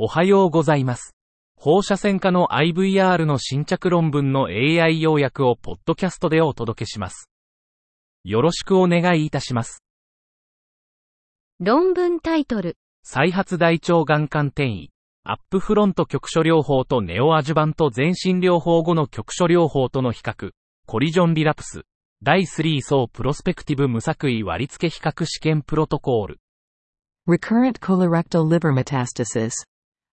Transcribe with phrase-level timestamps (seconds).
[0.00, 1.16] おはようございます。
[1.56, 7.28] 放射線科の IVR の新着論文の AI 要約をポッドキャストでお届けします。
[8.22, 9.82] よろしくお願いいたします。
[11.58, 14.90] 論文タイトル、再発大腸がん幹転移、
[15.24, 20.52] アップフロント局所療法とネオアジュバント全身療法後の局所療法との比較、
[20.86, 21.82] コリジョンリラプス、
[22.22, 26.38] 第3層プロスペクティブ無作為割付比較試験プロトコール。
[27.26, 29.50] Recurrent colorectal liver metastasis.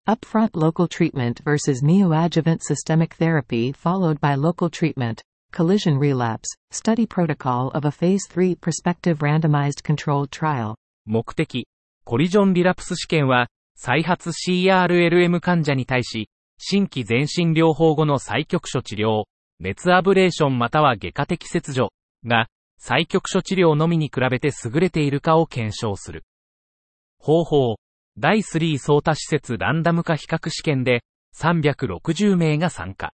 [0.08, 5.24] Upfront local treatment versus neoadjuvant systemic therapy followed by local treatment.
[5.52, 6.48] Collision relapse.
[6.70, 10.76] Study protocol of a phase 3 prospective randomized controlled trial.
[11.08, 11.66] 目的、
[12.04, 19.24] コリジョンリラプス試験は、再発 CRLM 患者に対し、新規全身療法後の再局所治療、
[19.60, 21.90] 熱アブレーションまたは外科的切除
[22.24, 22.48] が、
[22.78, 26.26] 再局所治療のみに比べて優れているかを検証する。
[27.18, 27.78] 方法、
[28.18, 31.04] 第3相多施設ランダム化比較試験で、
[31.36, 33.14] 360名が参加。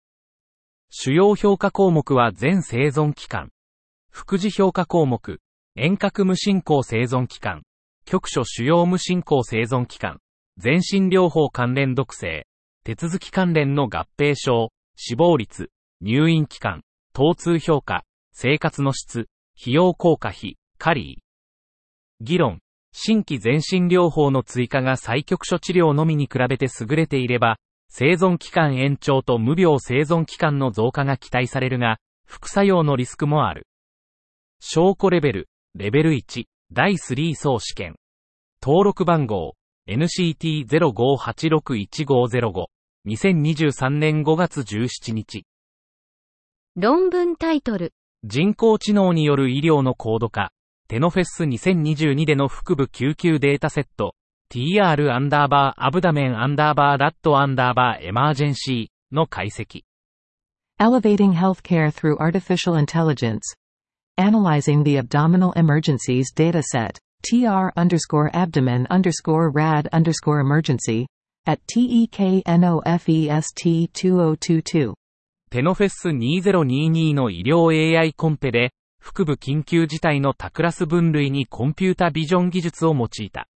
[0.89, 3.51] 主要評価項目は全生存期間。
[4.09, 5.39] 副次評価項目、
[5.75, 7.61] 遠隔無進行生存期間、
[8.05, 10.19] 局所主要無進行生存期間、
[10.57, 12.47] 全身療法関連毒性、
[12.83, 15.69] 手続き関連の合併症、死亡率、
[16.01, 16.81] 入院期間、
[17.13, 19.27] 疼痛評価、生活の質、
[19.61, 22.23] 費用効果費、カリー。
[22.25, 22.61] 議論、
[22.99, 33.67] 新規全身療法の追加が再局所治療のみに比べて優れていれば、生存期間延長と無病生存期間の増加が期待されるが、副作用のリスクもある。
[34.59, 37.97] 証拠レベル、レベル1、第3層試験。
[38.63, 39.53] 登録番号、
[39.87, 42.65] NCT05861505。
[43.05, 45.45] 2023年5月17日。
[46.75, 50.51] 論文タイトル、人工知能による医療の高度化。
[50.89, 54.15] テノフェス2022での腹部救急データセット。
[54.49, 59.81] TR アンダーバーアブダメンアンダーバーラットアンダーバーエマージェンシーの解析。
[60.79, 63.41] Elevating healthcare through artificial intelligence.
[64.17, 66.95] Analyzing the abdominal emergencies dataset.
[67.21, 71.05] TR underscore abdomen underscore rad underscore emergency.
[71.45, 74.93] At the TEKNOFEST 2022.
[75.49, 83.47] TEKNOFEST 2022の医療 AI コンペで、腹部緊急事態の多クラス分類にコンピュータビジョン技術を用いた。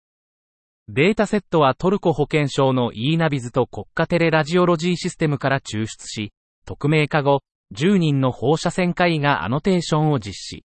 [0.89, 6.33] データセットはトルコ保健省の e ナビズと国家テレラジオロジーシステムから抽出し、
[6.67, 7.43] 匿名化後、
[7.75, 10.65] 10人の放射線科医がアノテーションを実施。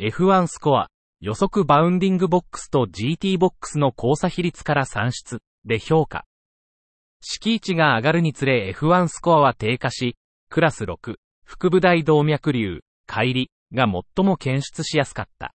[0.00, 6.24] F1 スコア、予測バウンディングボックスと GT ボックスの交差比率から算出、で評価。
[7.20, 10.16] 敷地が上がるにつれ F1 スコアは低下し、
[10.48, 15.54] クラス6、腹部大動脈瘤、乖離が最も検出しやすかった。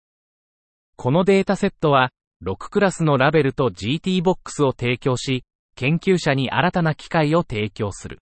[0.97, 2.11] このデータセットは、
[2.45, 5.45] 6クラスのラベルと GT ボックスを提供し、
[5.77, 8.19] 研究者に新たな機会を提供する。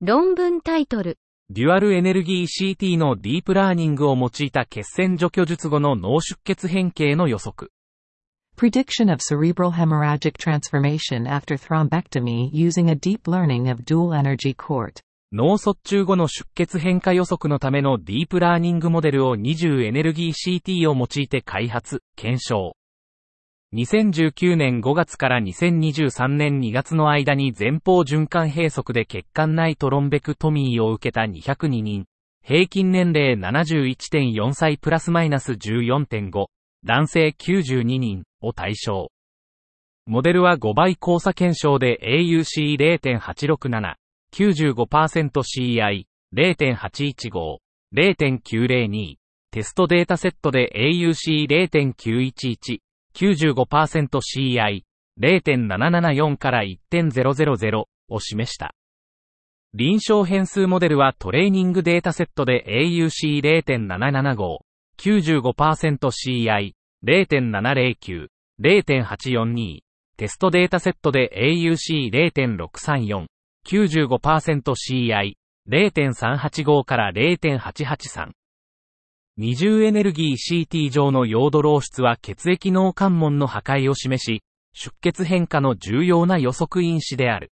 [0.00, 1.18] 論文タイトル、
[1.48, 7.70] デュアルエネルギー CT のディープラーニングを用いた血栓除去術後の脳出血変形の予測。
[8.56, 15.00] Prediction of cerebral hemorrhagic transformation after thrombectomy using a deep learning of dual energy court.
[15.36, 22.74] 脳卒中後の出血変化予測のためのディープラーニングモデルを20エネルギー CT を用いて開発、検証。
[23.74, 32.06] 2019年5月から2023年2月の間に前方循環閉塞で血管内トロンベクトミーを受けた202人。
[32.42, 36.46] 平均年齢71.4歳プラスマイナス14.5。
[36.82, 39.08] 男性92人を対象。
[40.06, 43.96] モデルは5倍交差検証で AUC0.867。
[44.34, 47.58] 95%CI、0.815、
[47.94, 49.14] 0.902、
[49.50, 52.78] テストデータセットで AUC0.911、
[53.14, 54.82] 95%CI、
[55.18, 58.74] 0.774から1.000を示した。
[59.72, 64.58] 臨床変数モデルはトレーニングデータセットで AUC0.775、
[64.98, 66.72] 95%CI、
[67.04, 68.28] 0.709、
[68.60, 69.78] 0.842、
[70.16, 73.26] テストデータセットで AUC0.634、
[73.66, 75.34] 95%CI、
[75.68, 78.30] 0.385から0.883。
[79.38, 84.42] 20エネルギー CT 上の溶土漏出は血液脳関門の破壊を示し、
[84.72, 87.50] 出血変化の重要な予測因子である。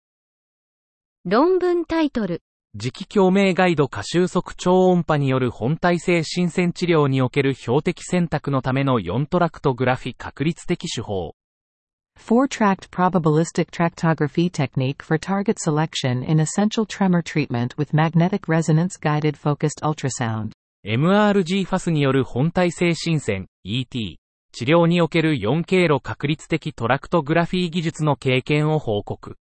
[1.24, 2.42] 論文タイトル、
[2.76, 11.34] 磁気共鳴ガイド過収束超音波による本体性新鮮治療における標的選択のための4トラクトグラフィ確率的手法。
[12.16, 19.80] Four-tracked probabilistic tractography technique for target selection in essential tremor treatment with magnetic resonance guided focused
[19.82, 20.52] ultrasound.
[20.86, 23.90] MRG ファスによる本体性新鮮 ET
[24.52, 29.36] 治療における4経路確率的トラクトグラフィー技術の経験を報告。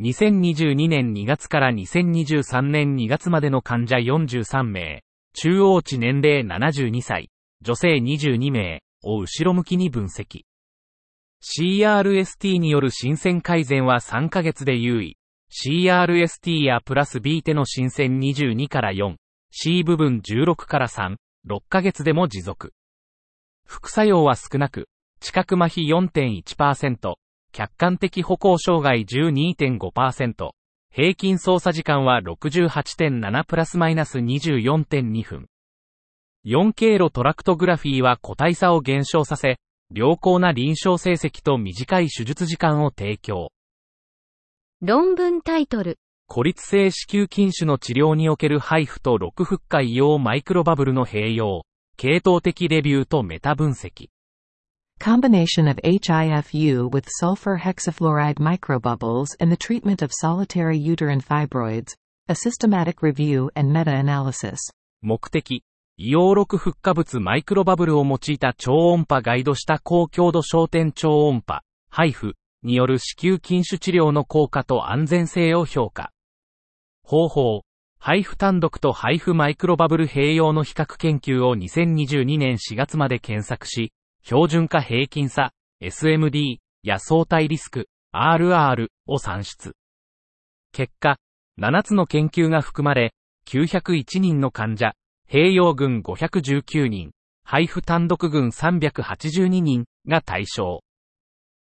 [0.00, 5.02] 2022年2月から2023年2月までの患者43名、
[5.34, 7.30] 中央値年齢72歳、
[7.62, 10.42] 女性22名を後ろ向きに分析。
[11.42, 15.16] CRST による新鮮改善は3ヶ月で優位。
[15.50, 19.16] CRST やプラス B 手の新鮮22から4、
[19.50, 21.16] C 部分16から3、
[21.48, 22.72] 6ヶ月でも持続。
[23.66, 27.14] 副作用は少なく、知覚麻痺4.1%、
[27.52, 30.50] 客観的歩行障害12.5%、
[30.90, 35.48] 平均操作時間は68.7プラスマイナス24.2分。
[36.46, 39.58] 4経路トラクトグラフィーは個体差を減少させ、
[39.94, 43.52] 良好な臨床成績と短い手術時間を提供。
[44.80, 45.98] 論文タイトル。
[46.28, 51.66] 孤立性子宮筋腫の治療における配布と6フッ化硫黄マイクロバブルの併用。
[51.98, 54.08] 系統的レビューとメタ分析。
[54.98, 61.94] Combination of HIFU with sulfur hexafluoride microbubbles in the treatment of solitary uterine fibroids.
[62.28, 64.56] A systematic review and meta-analysis.
[65.02, 65.62] 目的。
[65.98, 76.10] 硫黄6フッ化物マイクロバブルを用いた超音波ガイドした高強度焦点超音波、配布による子宮筋腫治療の効果と安全性を評価。
[77.04, 77.62] 方法。
[77.98, 83.92] 配布単独と配布マイクロバブル併用の比較研究を2022年4月まで検索し、
[84.24, 89.76] 標準化平均差、SMD や相対リスク、RR を算出。
[90.72, 91.18] 結果、
[91.60, 93.12] 7つの研究が含まれ、
[93.46, 94.94] 901人の患者、
[95.30, 100.80] 併用群519人、配布単独群382人が対象。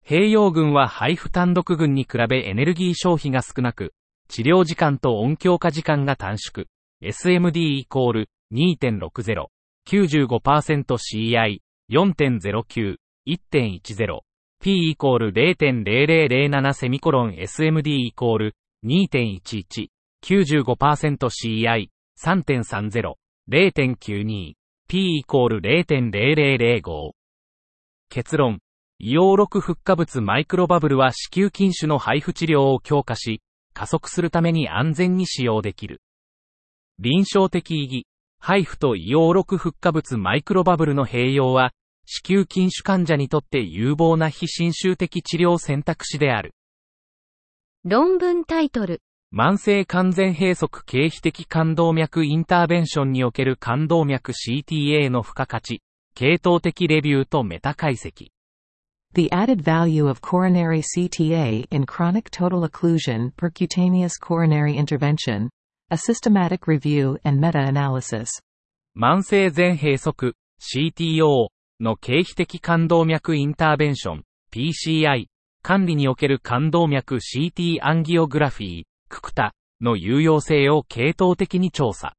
[0.05, 3.93] 併用群は配布単独群に比べエネルギー消費が少なく、
[4.29, 6.67] 治療時間と音響化時間が短縮。
[7.01, 9.47] SMD イコール2.60、
[9.87, 11.59] 95%CI、
[11.91, 12.95] 4.09、
[13.27, 14.19] 1.10、
[14.61, 18.55] P イコール0.0007セミコロン SMD イコール
[18.85, 19.87] 2.11、
[20.21, 21.87] 95%CI、
[22.21, 23.13] 3.30、
[23.51, 24.53] 0.92、
[24.87, 27.13] P イコール0.0005。
[28.07, 28.59] 結論。
[29.01, 33.41] 硫黄6フッ化物マイクロバブルは子宮筋腫の配布治療を強化し、
[33.73, 35.99] 加速するために安全に使用できる。
[36.99, 38.05] 臨床的意義、
[38.39, 41.71] 配布と硫黄6フッ化物マイクロバブルの併用は、
[42.05, 46.53] 子宮筋腫患者にとって有望な非侵襲的治療選択肢である。
[47.83, 49.01] 論文タイトル。
[49.31, 55.83] 慢性完全閉塞経皮的感動脈インターベンションにおける感動脈 CTA の付加価値、
[56.15, 58.31] 系統的レビューとメタ解析。
[59.13, 65.49] The added value of coronary CTA in chronic total occlusion percutaneous coronary intervention,
[65.91, 68.41] a systematic review and meta-analysis.
[68.95, 71.49] 慢性全閉塞 CTO
[71.79, 75.27] の経皮的感動脈インターベンション PCI
[75.61, 82.13] 管理における感動脈 CT アンギオグラフィー、ククタの有用性を系統的に調査。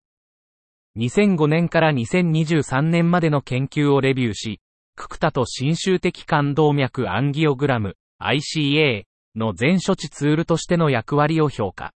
[0.98, 4.60] 2005年から2023年までの研究をレビューし、
[4.96, 9.04] ククタと侵襲的感動脈アンギオグラム ICA
[9.36, 11.92] の全処置ツールとしての役割を評価。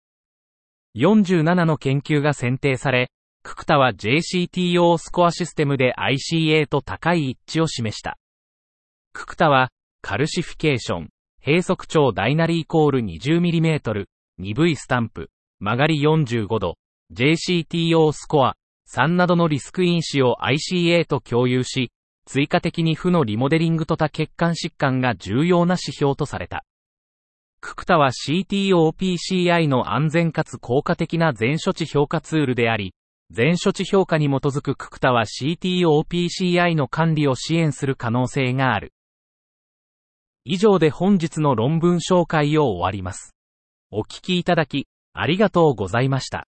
[0.96, 3.10] 47の研究が選定され、
[3.42, 8.18] ククタは JCTO スコアシステムで ICA と高い一致を示した。
[9.12, 9.70] ククタは、
[10.02, 11.10] カルシフィケーション、
[11.46, 14.06] 閉塞長大なりイコール 20mm、
[14.40, 16.78] 2V スタンプ、曲がり45度、
[17.14, 18.56] JCTO スコア、
[18.92, 21.92] 3などのリスク因子を ICA と共有し、
[22.26, 26.64] 追加的に負のリモデリングと多血管疾患が重要な指標とされた。
[27.62, 32.94] ククタは CTOPCI の安全かつ効果的な全処置評価ツールであり、
[33.30, 38.94] 全処置評価に基づくククタは CTOPCI の管理を支援する可能性がある。
[40.46, 43.33] 以上で本日の論文紹介を終わります。
[43.96, 46.48] お聞きいただき、ありがとうございました。